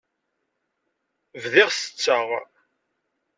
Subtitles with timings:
[1.41, 2.27] Bdiɣ setteɣ.